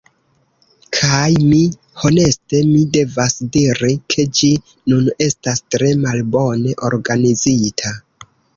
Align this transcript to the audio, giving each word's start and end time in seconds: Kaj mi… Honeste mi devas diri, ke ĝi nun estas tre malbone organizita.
Kaj 0.99 1.27
mi… 1.49 1.59
Honeste 2.03 2.61
mi 2.71 2.79
devas 2.97 3.37
diri, 3.57 3.91
ke 4.15 4.27
ĝi 4.41 4.51
nun 4.95 5.13
estas 5.29 5.65
tre 5.77 5.93
malbone 6.07 6.77
organizita. 6.93 7.97